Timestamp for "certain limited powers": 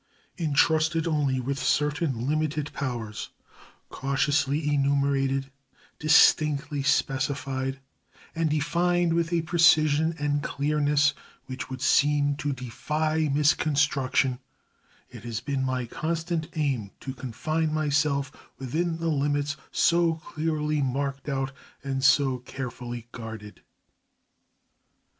1.59-3.29